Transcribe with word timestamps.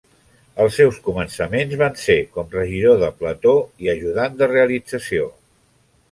Els 0.63 0.77
seus 0.79 0.95
començaments 1.07 1.75
van 1.81 1.99
ser 2.03 2.15
com 2.37 2.49
regidor 2.55 2.97
de 3.03 3.09
plató 3.19 3.53
i 3.85 3.91
ajudant 3.93 4.39
de 4.41 4.49
realització. 4.53 5.29